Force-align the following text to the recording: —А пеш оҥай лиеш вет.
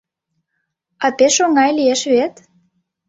—А 1.05 1.07
пеш 1.17 1.35
оҥай 1.45 1.71
лиеш 1.77 2.01
вет. 2.13 2.33